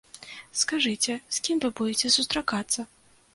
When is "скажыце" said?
0.61-1.17